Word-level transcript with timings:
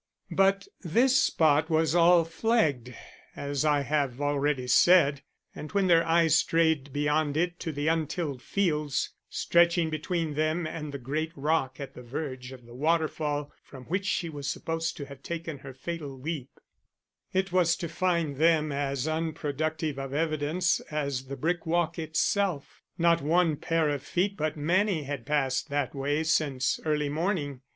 But 0.31 0.67
this 0.81 1.21
spot 1.21 1.69
was 1.69 1.93
all 1.93 2.25
flagged, 2.25 2.91
as 3.35 3.63
I 3.63 3.81
have 3.81 4.19
already 4.19 4.65
said, 4.65 5.21
and 5.53 5.71
when 5.73 5.85
their 5.85 6.03
eyes 6.03 6.35
strayed 6.35 6.91
beyond 6.91 7.37
it 7.37 7.59
to 7.59 7.71
the 7.71 7.87
untilled 7.87 8.41
fields, 8.41 9.11
stretching 9.29 9.91
between 9.91 10.33
them 10.33 10.65
and 10.65 10.91
the 10.91 10.97
great 10.97 11.31
rock 11.35 11.79
at 11.79 11.93
the 11.93 12.01
verge 12.01 12.51
of 12.51 12.65
the 12.65 12.73
waterfall 12.73 13.51
from 13.61 13.83
which 13.83 14.05
she 14.07 14.27
was 14.27 14.47
supposed 14.47 14.97
to 14.97 15.05
have 15.05 15.21
taken 15.21 15.59
her 15.59 15.71
fatal 15.71 16.19
leap, 16.19 16.59
it 17.31 17.51
was 17.51 17.75
to 17.75 17.87
find 17.87 18.37
them 18.37 18.71
as 18.71 19.07
unproductive 19.07 19.99
of 19.99 20.15
evidence 20.15 20.79
as 20.89 21.25
the 21.27 21.37
brick 21.37 21.67
walk 21.67 21.99
itself. 21.99 22.81
Not 22.97 23.21
one 23.21 23.55
pair 23.55 23.87
of 23.89 24.01
feet 24.01 24.35
but 24.35 24.57
many 24.57 25.03
had 25.03 25.27
passed 25.27 25.69
that 25.69 25.93
way 25.93 26.23
since 26.23 26.79
early 26.85 27.09
morning. 27.09 27.61